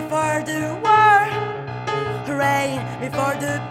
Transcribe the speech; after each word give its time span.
before 0.00 0.42
the 0.42 0.76
war, 0.82 1.22
rain 2.36 2.80
before 3.00 3.36
the 3.36 3.62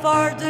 Before 0.00 0.34
the. 0.38 0.49